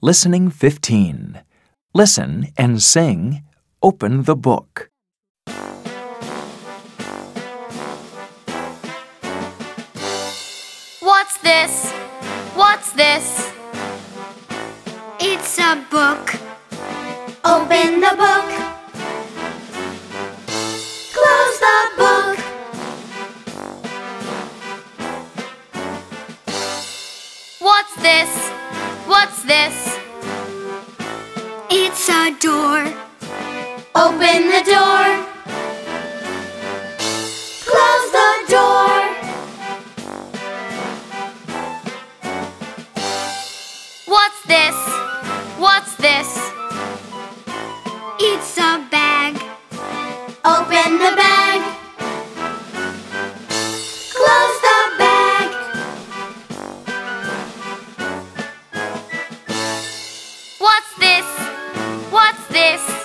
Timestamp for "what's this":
11.00-11.90, 12.54-13.52, 27.58-28.57, 44.04-44.76, 45.56-46.28, 60.68-61.24, 62.12-62.97